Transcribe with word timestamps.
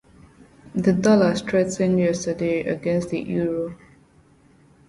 The 0.73 0.93
dollar 0.93 1.35
strengthened 1.35 1.99
yesterday 1.99 2.63
against 2.65 3.11
the 3.11 3.19
euro. 3.19 3.75